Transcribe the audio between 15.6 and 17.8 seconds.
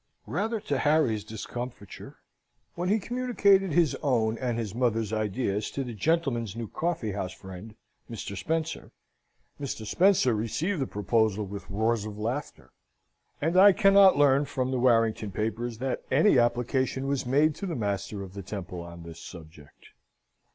that any application was made to the